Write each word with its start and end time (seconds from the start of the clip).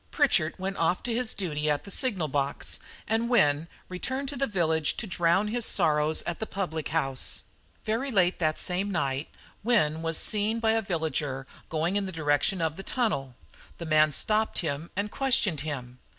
Pritchard 0.09 0.55
went 0.57 0.77
off 0.77 1.03
to 1.03 1.13
his 1.13 1.35
duty 1.35 1.69
at 1.69 1.83
the 1.83 1.91
signal 1.91 2.27
box 2.27 2.79
and 3.07 3.29
Wynne 3.29 3.67
returned 3.87 4.29
to 4.29 4.35
the 4.35 4.47
village 4.47 4.97
to 4.97 5.05
drown 5.05 5.49
his 5.49 5.63
sorrows 5.63 6.23
at 6.23 6.39
the 6.39 6.47
public 6.47 6.87
house. 6.89 7.43
"Very 7.85 8.09
late 8.09 8.39
that 8.39 8.57
same 8.57 8.89
night 8.89 9.29
Wynne 9.63 10.01
was 10.01 10.17
seen 10.17 10.59
by 10.59 10.71
a 10.71 10.81
villager 10.81 11.45
going 11.69 11.97
in 11.97 12.07
the 12.07 12.11
direction 12.11 12.63
of 12.63 12.77
the 12.77 12.81
tunnel. 12.81 13.35
The 13.77 13.85
man 13.85 14.11
stopped 14.11 14.57
him 14.57 14.89
and 14.95 15.11
questioned 15.11 15.61
him. 15.61 15.99